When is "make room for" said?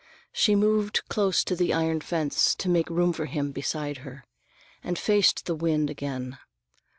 2.67-3.27